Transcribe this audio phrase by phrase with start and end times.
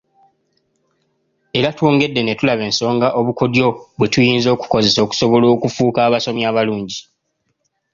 [1.59, 3.67] Era twongedde ne tulaba ensonga obukodyo
[3.97, 6.99] bwe tuyinza okukozesa okusobola okufuuka abasomi abalungi.